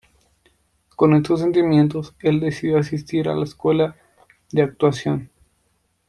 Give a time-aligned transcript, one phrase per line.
[0.95, 3.95] Con estos sentimientos el decidió asistir a la escuela
[4.51, 5.29] de actuación.